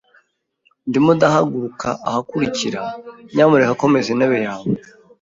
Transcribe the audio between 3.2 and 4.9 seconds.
nyamuneka komeza intebe yawe.